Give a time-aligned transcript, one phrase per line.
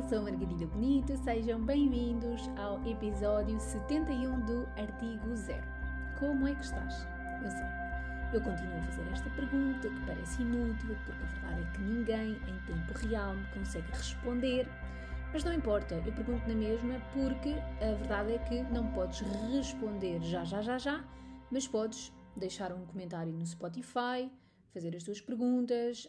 [0.00, 5.66] eu sou Margarida Bonito, sejam bem-vindos ao episódio 71 do Artigo Zero.
[6.18, 7.06] Como é que estás?
[7.44, 7.66] Eu sei,
[8.32, 12.30] eu continuo a fazer esta pergunta que parece inútil, porque a verdade é que ninguém
[12.30, 14.66] em tempo real me consegue responder,
[15.34, 20.18] mas não importa, eu pergunto na mesma porque a verdade é que não podes responder
[20.22, 21.04] já, já, já, já,
[21.50, 24.32] mas podes deixar um comentário no Spotify
[24.72, 26.08] fazer as tuas perguntas,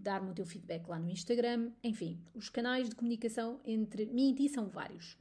[0.00, 4.34] dar-me o teu feedback lá no Instagram, enfim, os canais de comunicação entre mim e
[4.34, 5.16] ti são vários.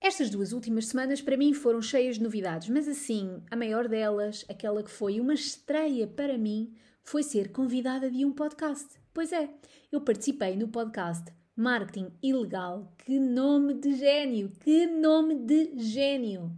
[0.00, 4.44] Estas duas últimas semanas para mim foram cheias de novidades, mas assim, a maior delas,
[4.48, 8.88] aquela que foi uma estreia para mim, foi ser convidada de um podcast.
[9.14, 9.48] Pois é,
[9.90, 12.92] eu participei no podcast Marketing Ilegal.
[12.98, 14.52] Que nome de gênio!
[14.60, 16.52] Que nome de gênio!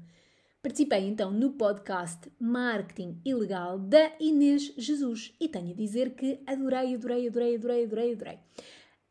[0.61, 6.97] Participei então no podcast Marketing Ilegal da Inês Jesus e tenho a dizer que adorei,
[6.97, 8.39] adorei, adorei, adorei, adorei, adorei.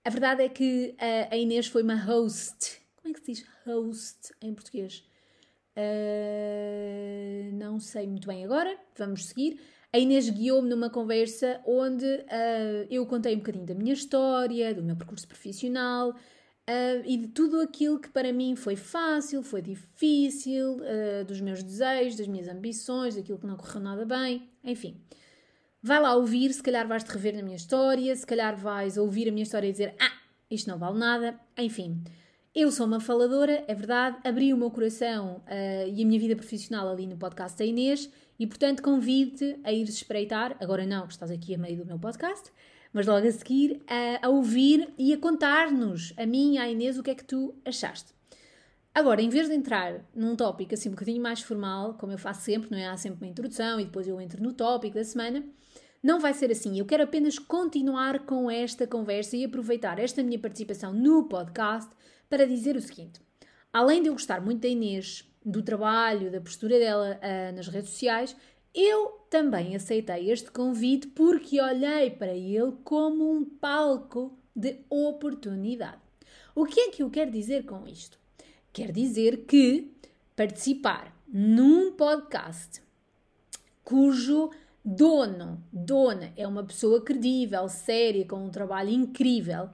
[0.03, 0.93] A verdade é que
[1.31, 2.81] a Inês foi uma host.
[2.97, 5.05] Como é que se diz host em português?
[5.77, 9.57] Uh, não sei muito bem agora, vamos seguir.
[9.93, 14.83] A Inês guiou-me numa conversa onde uh, eu contei um bocadinho da minha história, do
[14.83, 16.13] meu percurso profissional,
[16.69, 21.63] Uh, e de tudo aquilo que para mim foi fácil, foi difícil, uh, dos meus
[21.63, 24.99] desejos, das minhas ambições, daquilo que não correu nada bem, enfim.
[25.81, 29.31] Vai lá ouvir, se calhar vais-te rever na minha história, se calhar vais ouvir a
[29.31, 30.11] minha história e dizer Ah,
[30.51, 32.03] isto não vale nada, enfim.
[32.53, 36.35] Eu sou uma faladora, é verdade, abri o meu coração uh, e a minha vida
[36.35, 41.13] profissional ali no podcast da Inês e, portanto, convido-te a ir espreitar, agora não, que
[41.13, 42.51] estás aqui a meio do meu podcast,
[42.93, 46.97] mas logo a seguir a, a ouvir e a contar-nos, a mim e à Inês,
[46.97, 48.17] o que é que tu achaste.
[48.93, 52.41] Agora, em vez de entrar num tópico assim um bocadinho mais formal, como eu faço
[52.41, 52.87] sempre, não é?
[52.87, 55.43] Há sempre uma introdução e depois eu entro no tópico da semana.
[56.01, 56.79] Não vai ser assim.
[56.79, 61.91] Eu quero apenas continuar com esta conversa e aproveitar esta minha participação no podcast
[62.27, 63.21] para dizer o seguinte.
[63.71, 67.91] Além de eu gostar muito da Inês, do trabalho, da postura dela uh, nas redes
[67.91, 68.35] sociais,
[68.73, 76.01] eu também aceitei este convite porque olhei para ele como um palco de oportunidade.
[76.55, 78.19] O que é que eu quero dizer com isto?
[78.73, 79.91] Quer dizer que
[80.35, 82.81] participar num podcast
[83.83, 84.49] cujo
[84.83, 89.69] dono, dona, é uma pessoa credível, séria, com um trabalho incrível,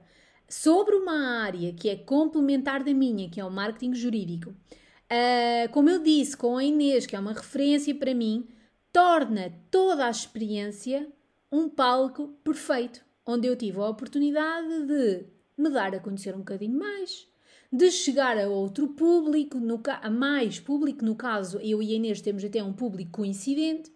[0.48, 4.50] sobre uma área que é complementar da minha, que é o marketing jurídico.
[4.50, 8.46] Uh, como eu disse, com a Inês, que é uma referência para mim,
[8.94, 11.08] torna toda a experiência
[11.50, 15.24] um palco perfeito, onde eu tive a oportunidade de
[15.58, 17.26] me dar a conhecer um bocadinho mais,
[17.72, 22.20] de chegar a outro público, no, a mais público, no caso eu e a Inês
[22.20, 23.90] temos até um público coincidente,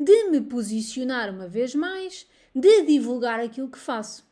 [0.00, 4.28] de me posicionar uma vez mais, de divulgar aquilo que faço.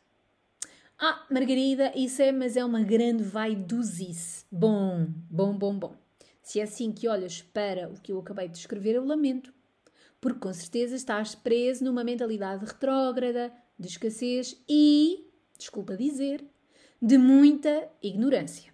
[0.99, 4.43] Ah, Margarida, isso é, mas é uma grande vaiduzice.
[4.51, 5.95] Bom, bom, bom, bom.
[6.43, 9.57] Se é assim que olhas para o que eu acabei de escrever, eu lamento
[10.21, 15.25] porque com certeza estás preso numa mentalidade retrógrada, de escassez e,
[15.57, 16.43] desculpa dizer,
[17.01, 18.69] de muita ignorância.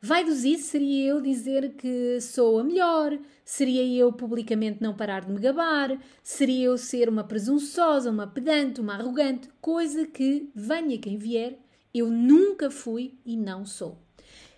[0.00, 5.32] Vai isso seria eu dizer que sou a melhor, seria eu publicamente não parar de
[5.32, 11.18] me gabar, seria eu ser uma presunçosa, uma pedante, uma arrogante, coisa que, venha quem
[11.18, 11.58] vier,
[11.92, 13.98] eu nunca fui e não sou.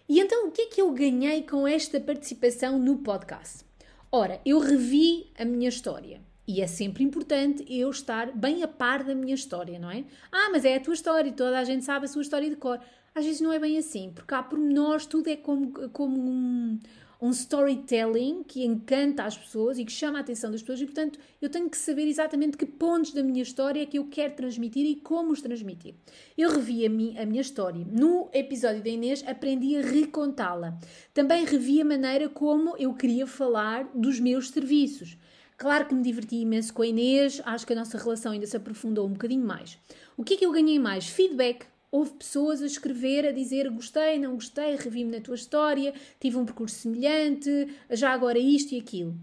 [0.06, 3.69] E então o que é que eu ganhei com esta participação no podcast?
[4.12, 6.20] Ora, eu revi a minha história.
[6.46, 10.04] E é sempre importante eu estar bem a par da minha história, não é?
[10.32, 12.56] Ah, mas é a tua história e toda a gente sabe a sua história de
[12.56, 12.80] cor.
[13.14, 16.78] Às vezes não é bem assim, porque há pormenores, tudo é como, como um,
[17.20, 21.18] um storytelling que encanta as pessoas e que chama a atenção das pessoas, e portanto
[21.40, 24.86] eu tenho que saber exatamente que pontos da minha história é que eu quero transmitir
[24.86, 25.94] e como os transmitir.
[26.36, 27.86] Eu revi a, mi, a minha história.
[27.90, 30.78] No episódio da Inês aprendi a recontá-la.
[31.12, 35.18] Também revi a maneira como eu queria falar dos meus serviços.
[35.58, 38.56] Claro que me diverti imenso com a Inês, acho que a nossa relação ainda se
[38.56, 39.78] aprofundou um bocadinho mais.
[40.16, 41.06] O que é que eu ganhei mais?
[41.06, 41.66] Feedback.
[41.90, 46.44] Houve pessoas a escrever, a dizer gostei, não gostei, revi-me na tua história, tive um
[46.44, 49.16] percurso semelhante, já agora isto e aquilo.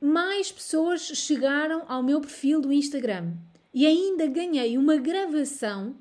[0.00, 3.34] Mais pessoas chegaram ao meu perfil do Instagram
[3.72, 5.94] e ainda ganhei uma gravação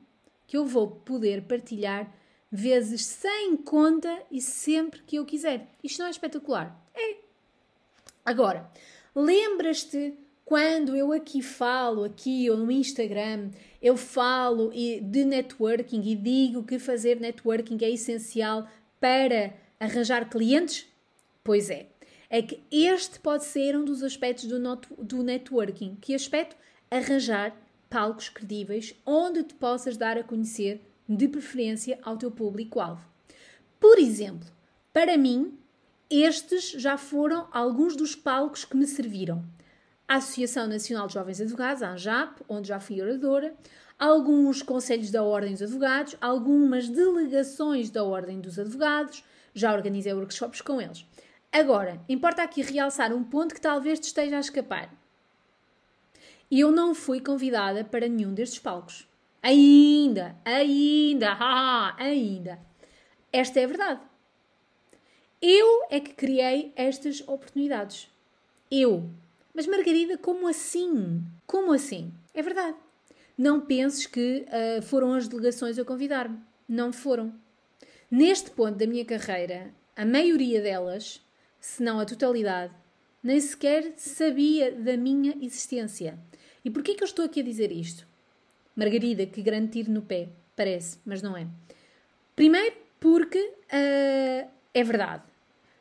[0.47, 2.13] que eu vou poder partilhar
[2.51, 5.69] vezes sem conta e sempre que eu quiser.
[5.83, 6.79] Isto não é espetacular?
[6.93, 7.17] É.
[8.25, 8.69] Agora,
[9.15, 13.49] Lembras-te quando eu aqui falo, aqui ou no Instagram,
[13.81, 18.67] eu falo de networking e digo que fazer networking é essencial
[18.99, 20.85] para arranjar clientes?
[21.43, 21.87] Pois é.
[22.29, 25.97] É que este pode ser um dos aspectos do, not, do networking.
[26.01, 26.55] Que aspecto?
[26.89, 27.55] Arranjar
[27.89, 33.05] palcos credíveis onde te possas dar a conhecer, de preferência, ao teu público-alvo.
[33.79, 34.47] Por exemplo,
[34.91, 35.57] para mim,
[36.09, 39.43] estes já foram alguns dos palcos que me serviram.
[40.07, 43.55] A Associação Nacional de Jovens Advogados, a ANJAP, onde já fui oradora,
[43.97, 49.23] alguns conselhos da Ordem dos Advogados, algumas delegações da Ordem dos Advogados,
[49.53, 51.05] já organizei workshops com eles.
[51.51, 54.91] Agora, importa aqui realçar um ponto que talvez te esteja a escapar.
[56.51, 59.07] Eu não fui convidada para nenhum destes palcos.
[59.41, 61.37] Ainda, ainda,
[61.97, 62.59] ainda.
[63.31, 64.01] Esta é a verdade.
[65.41, 68.09] Eu é que criei estas oportunidades.
[68.71, 69.09] Eu.
[69.53, 71.23] Mas Margarida, como assim?
[71.45, 72.11] Como assim?
[72.33, 72.77] É verdade.
[73.37, 76.39] Não penses que uh, foram as delegações a convidar-me.
[76.67, 77.33] Não foram.
[78.09, 81.21] Neste ponto da minha carreira, a maioria delas,
[81.59, 82.73] se não a totalidade,
[83.21, 86.19] nem sequer sabia da minha existência.
[86.65, 88.07] E porquê que eu estou aqui a dizer isto?
[88.75, 91.47] Margarida, que grande tiro no pé, parece, mas não é.
[92.35, 95.23] Primeiro, porque uh, é verdade.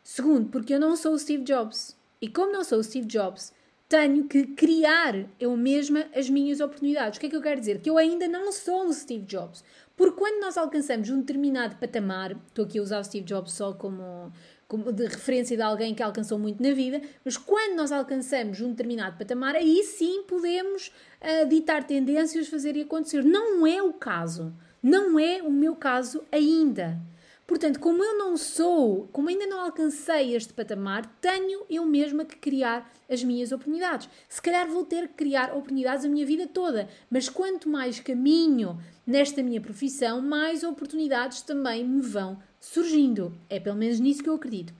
[0.04, 1.96] Segundo, porque eu não sou o Steve Jobs.
[2.20, 3.52] E como não sou o Steve Jobs,
[3.92, 7.18] tenho que criar eu mesma as minhas oportunidades.
[7.18, 7.78] O que é que eu quero dizer?
[7.80, 9.62] Que eu ainda não sou o Steve Jobs.
[9.94, 13.74] Porque quando nós alcançamos um determinado patamar, estou aqui a usar o Steve Jobs só
[13.74, 14.32] como,
[14.66, 18.70] como de referência de alguém que alcançou muito na vida, mas quando nós alcançamos um
[18.70, 20.90] determinado patamar, aí sim podemos
[21.20, 23.22] uh, ditar tendências, fazer e acontecer.
[23.22, 24.54] Não é o caso.
[24.82, 26.98] Não é o meu caso ainda.
[27.46, 32.36] Portanto, como eu não sou, como ainda não alcancei este patamar, tenho eu mesma que
[32.36, 34.08] criar as minhas oportunidades.
[34.28, 38.80] Se calhar vou ter que criar oportunidades a minha vida toda, mas quanto mais caminho
[39.06, 43.36] nesta minha profissão, mais oportunidades também me vão surgindo.
[43.50, 44.72] É pelo menos nisso que eu acredito.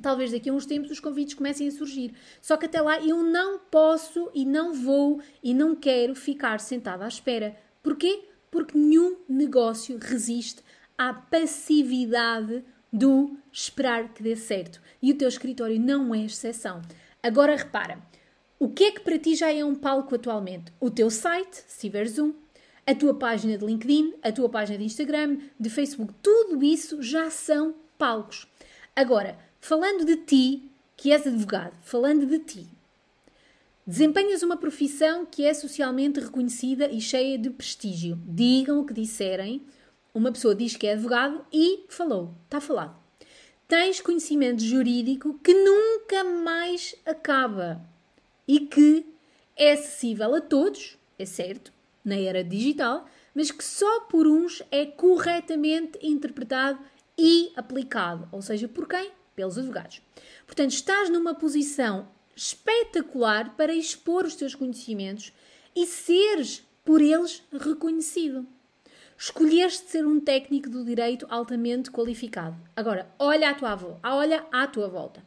[0.00, 2.14] Talvez daqui a uns tempos os convites comecem a surgir.
[2.40, 7.04] Só que até lá eu não posso e não vou e não quero ficar sentada
[7.04, 7.56] à espera.
[7.82, 8.24] Porquê?
[8.50, 10.62] Porque nenhum negócio resiste
[11.00, 12.62] à passividade
[12.92, 14.82] do esperar que dê certo.
[15.00, 16.82] E o teu escritório não é exceção.
[17.22, 17.98] Agora repara,
[18.58, 20.70] o que é que para ti já é um palco atualmente?
[20.78, 22.34] O teu site, se Zoom,
[22.86, 27.30] a tua página de LinkedIn, a tua página de Instagram, de Facebook, tudo isso já
[27.30, 28.46] são palcos.
[28.94, 32.66] Agora, falando de ti, que és advogado, falando de ti,
[33.86, 38.20] desempenhas uma profissão que é socialmente reconhecida e cheia de prestígio.
[38.26, 39.64] Digam o que disserem,
[40.14, 42.96] uma pessoa diz que é advogado e falou, está falado.
[43.68, 47.80] Tens conhecimento jurídico que nunca mais acaba
[48.46, 49.06] e que
[49.56, 51.72] é acessível a todos, é certo,
[52.04, 56.80] na era digital, mas que só por uns é corretamente interpretado
[57.16, 59.12] e aplicado, ou seja, por quem?
[59.36, 60.02] Pelos advogados.
[60.46, 65.32] Portanto, estás numa posição espetacular para expor os teus conhecimentos
[65.76, 68.46] e seres por eles reconhecido.
[69.22, 72.56] Escolheste ser um técnico do direito altamente qualificado.
[72.74, 75.22] Agora, olha à tua avó, olha à tua volta.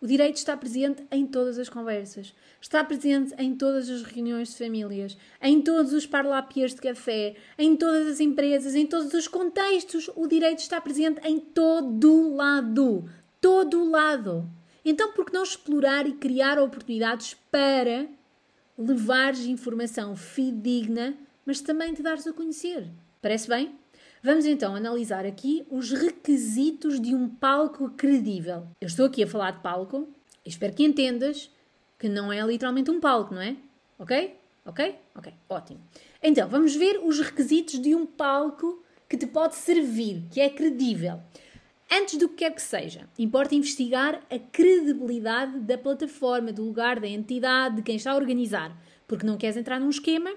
[0.00, 4.58] O direito está presente em todas as conversas, está presente em todas as reuniões de
[4.58, 10.10] famílias, em todos os parlapiers de café, em todas as empresas, em todos os contextos.
[10.16, 13.08] O direito está presente em todo lado.
[13.40, 14.50] Todo lado.
[14.84, 18.08] Então, por que não explorar e criar oportunidades para
[18.76, 22.90] levares informação fidedigna, mas também te dares a conhecer?
[23.26, 23.74] Parece bem?
[24.22, 28.68] Vamos então analisar aqui os requisitos de um palco credível.
[28.80, 30.08] Eu estou aqui a falar de palco
[30.44, 31.50] e espero que entendas
[31.98, 33.56] que não é literalmente um palco, não é?
[33.98, 34.36] Ok?
[34.64, 34.94] Ok?
[35.16, 35.80] Ok, ótimo.
[36.22, 41.18] Então, vamos ver os requisitos de um palco que te pode servir, que é credível.
[41.90, 47.08] Antes do que quer que seja, importa investigar a credibilidade da plataforma, do lugar, da
[47.08, 50.30] entidade, de quem está a organizar, porque não queres entrar num esquema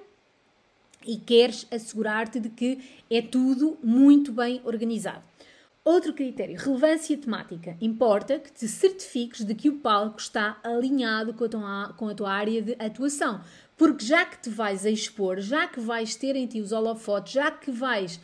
[1.09, 2.77] e queres assegurar-te de que
[3.09, 5.23] é tudo muito bem organizado.
[5.83, 7.75] Outro critério, relevância temática.
[7.81, 12.13] Importa que te certifiques de que o palco está alinhado com a tua, com a
[12.13, 13.41] tua área de atuação.
[13.75, 17.33] Porque já que te vais a expor, já que vais ter em ti os holofotes,
[17.33, 18.19] já que vais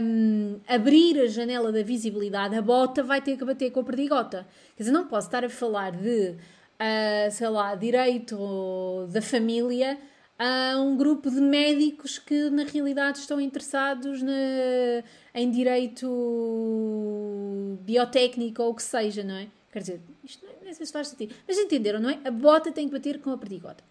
[0.00, 4.46] um, abrir a janela da visibilidade, a bota vai ter que bater com a perdigota.
[4.74, 9.98] Quer dizer, não posso estar a falar de, uh, sei lá, direito da família
[10.38, 14.32] a um grupo de médicos que na realidade estão interessados na,
[15.34, 16.08] em direito
[17.82, 19.48] biotécnico ou o que seja, não é?
[19.72, 21.34] Quer dizer, isto não, é, sei se faz sentido.
[21.46, 22.18] Mas entenderam, não é?
[22.24, 23.82] A bota tem que bater com a perdigota.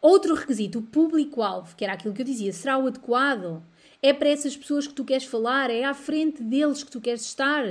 [0.00, 3.62] Outro requisito, o público-alvo, que era aquilo que eu dizia, será o adequado?
[4.02, 5.70] É para essas pessoas que tu queres falar?
[5.70, 7.64] É à frente deles que tu queres estar?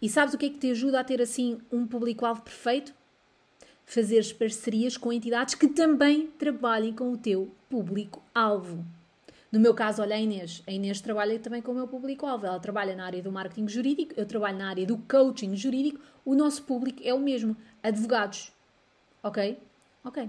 [0.00, 2.94] E sabes o que é que te ajuda a ter assim um público-alvo perfeito?
[3.86, 8.84] Fazeres parcerias com entidades que também trabalhem com o teu público-alvo.
[9.54, 10.62] No meu caso, olha a Inês.
[10.66, 12.44] A Inês trabalha também com o meu público-alvo.
[12.44, 16.00] Ela trabalha na área do marketing jurídico, eu trabalho na área do coaching jurídico.
[16.24, 18.50] O nosso público é o mesmo, advogados.
[19.22, 19.58] Ok?
[20.02, 20.28] Ok.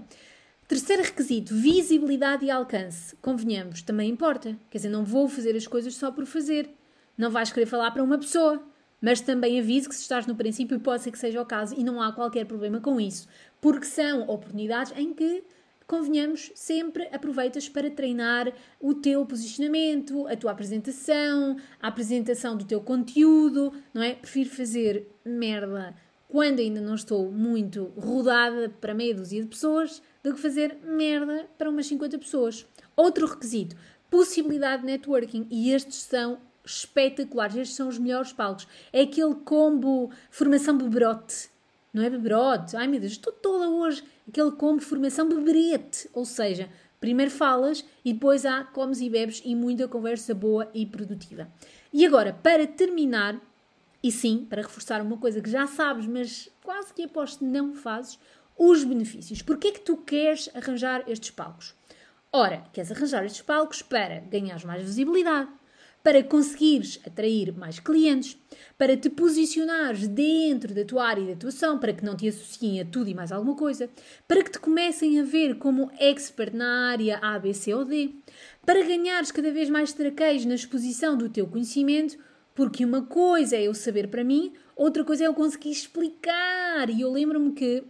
[0.68, 3.16] Terceiro requisito, visibilidade e alcance.
[3.16, 4.56] Convenhamos, também importa.
[4.70, 6.70] Quer dizer, não vou fazer as coisas só por fazer.
[7.16, 8.62] Não vais querer falar para uma pessoa.
[9.00, 11.84] Mas também aviso que se estás no princípio pode ser que seja o caso e
[11.84, 13.28] não há qualquer problema com isso.
[13.60, 15.44] Porque são oportunidades em que,
[15.86, 22.80] convenhamos, sempre aproveitas para treinar o teu posicionamento, a tua apresentação, a apresentação do teu
[22.80, 24.14] conteúdo, não é?
[24.14, 25.94] Prefiro fazer merda
[26.28, 31.48] quando ainda não estou muito rodada para meia dúzia de pessoas do que fazer merda
[31.56, 32.66] para umas 50 pessoas.
[32.96, 33.76] Outro requisito,
[34.10, 38.66] possibilidade de networking, e estes são espetaculares, estes são os melhores palcos.
[38.92, 41.48] É aquele combo formação beberote,
[41.96, 42.76] não é beberote?
[42.76, 44.04] Ai meu Deus, estou toda hoje.
[44.28, 46.68] Aquele combo formação beberete, ou seja,
[47.00, 51.48] primeiro falas e depois há comes e bebes e muita conversa boa e produtiva.
[51.92, 53.40] E agora, para terminar,
[54.02, 58.18] e sim, para reforçar uma coisa que já sabes, mas quase que aposto não fazes,
[58.58, 59.40] os benefícios.
[59.40, 61.74] Porquê é que tu queres arranjar estes palcos?
[62.32, 65.48] Ora, queres arranjar estes palcos para ganhar mais visibilidade,
[66.06, 68.38] para conseguires atrair mais clientes,
[68.78, 72.84] para te posicionares dentro da tua área de atuação, para que não te associem a
[72.84, 73.90] tudo e mais alguma coisa,
[74.28, 78.10] para que te comecem a ver como expert na área A, B, C ou D,
[78.64, 82.16] para ganhares cada vez mais traqueios na exposição do teu conhecimento,
[82.54, 86.88] porque uma coisa é eu saber para mim, outra coisa é eu conseguir explicar.
[86.88, 87.82] E eu lembro-me que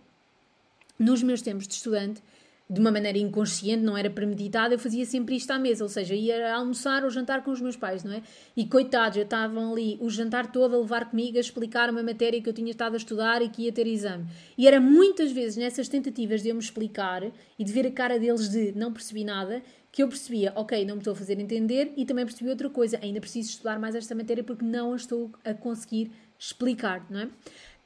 [0.99, 2.23] nos meus tempos de estudante,
[2.69, 6.15] de uma maneira inconsciente, não era premeditada, eu fazia sempre isto à mesa, ou seja,
[6.15, 8.23] ia almoçar ou jantar com os meus pais, não é?
[8.57, 12.43] E coitados, já estavam ali o jantar todo a levar comigo a explicar uma matéria
[12.43, 14.27] que eu tinha estado a estudar e que ia ter exame.
[14.59, 17.23] E era muitas vezes nessas tentativas de eu me explicar
[17.57, 20.97] e de ver a cara deles de não percebi nada, que eu percebia, ok, não
[20.97, 24.15] me estou a fazer entender e também percebi outra coisa, ainda preciso estudar mais esta
[24.15, 27.29] matéria porque não a estou a conseguir explicar, não é?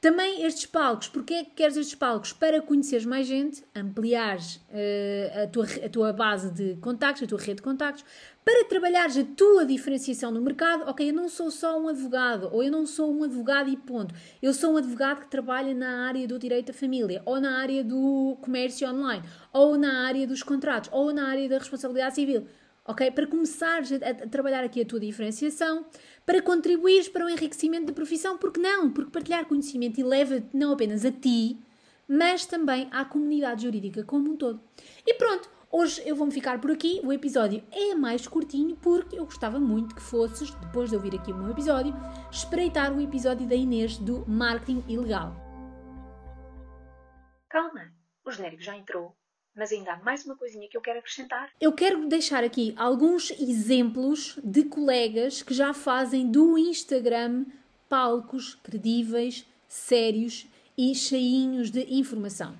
[0.00, 2.32] Também estes palcos, porque é que queres estes palcos?
[2.32, 7.38] Para conheceres mais gente, ampliares uh, a, tua, a tua base de contactos, a tua
[7.38, 8.02] rede de contactos,
[8.42, 10.88] para trabalhares a tua diferenciação no mercado.
[10.88, 14.14] Ok, eu não sou só um advogado, ou eu não sou um advogado e ponto.
[14.40, 17.84] Eu sou um advogado que trabalha na área do direito à família, ou na área
[17.84, 22.46] do comércio online, ou na área dos contratos, ou na área da responsabilidade civil
[22.86, 23.10] ok?
[23.10, 25.86] Para começares a, a, trabalhar aqui a tua diferenciação,
[26.24, 28.90] para contribuires para o enriquecimento da profissão, porque não?
[28.90, 31.58] Porque partilhar conhecimento eleva não apenas a ti,
[32.08, 34.60] mas também à comunidade jurídica como um todo.
[35.06, 37.00] E pronto, hoje eu vou-me ficar por aqui.
[37.04, 41.32] O episódio é mais curtinho porque eu gostava muito que fosses, depois de ouvir aqui
[41.32, 41.94] o meu episódio,
[42.30, 45.36] espreitar o episódio da Inês do Marketing Ilegal.
[47.48, 47.92] Calma,
[48.24, 49.19] o genérico já entrou.
[49.54, 51.50] Mas ainda há mais uma coisinha que eu quero acrescentar.
[51.60, 57.44] Eu quero deixar aqui alguns exemplos de colegas que já fazem do Instagram
[57.88, 60.46] palcos credíveis, sérios
[60.78, 62.56] e cheinhos de informação.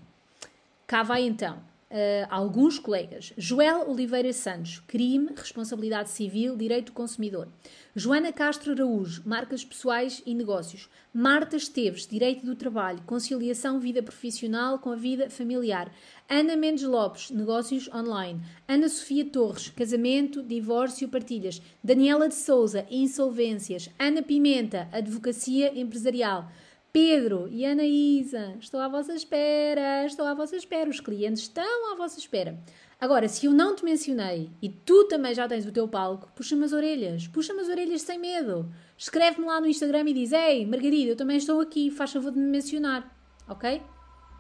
[0.87, 3.33] Cá vai então uh, alguns colegas.
[3.37, 7.49] Joel Oliveira Santos, crime, responsabilidade civil, direito do consumidor.
[7.95, 10.89] Joana Castro Araújo, marcas pessoais e negócios.
[11.13, 15.93] Marta Esteves, direito do trabalho, conciliação vida profissional com a vida familiar.
[16.29, 18.41] Ana Mendes Lopes, negócios online.
[18.69, 21.61] Ana Sofia Torres, casamento, divórcio, partilhas.
[21.83, 23.91] Daniela de Souza, insolvências.
[23.99, 26.49] Ana Pimenta, advocacia empresarial.
[26.93, 31.97] Pedro e Anaísa, estou à vossa espera, estou à vossa espera, os clientes estão à
[31.97, 32.59] vossa espera.
[33.01, 36.65] Agora, se eu não te mencionei e tu também já tens o teu palco, puxa-me
[36.65, 38.69] as orelhas, puxa-me as orelhas sem medo.
[38.99, 42.39] Escreve-me lá no Instagram e diz: Ei, Margarida, eu também estou aqui, faz favor de
[42.39, 43.09] me mencionar,
[43.49, 43.81] ok?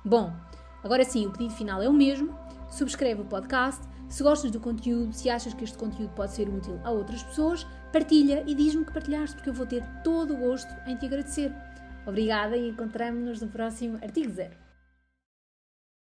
[0.04, 0.32] Bom,
[0.82, 2.36] agora sim, o pedido final é o mesmo.
[2.68, 3.80] Subscreve o podcast.
[4.08, 7.64] Se gostas do conteúdo, se achas que este conteúdo pode ser útil a outras pessoas,
[7.92, 11.54] partilha e diz-me que partilhaste, porque eu vou ter todo o gosto em te agradecer.
[12.06, 14.69] Obrigada e encontramos-nos no próximo artigo zero.